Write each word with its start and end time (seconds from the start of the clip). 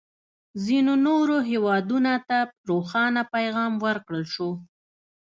ځینو 0.65 0.93
نورو 1.07 1.37
هېوادونه 1.49 2.11
ته 2.27 2.37
روښانه 2.69 3.21
پیغام 3.35 3.73
ورکړل 3.85 4.23
شو. 4.33 4.49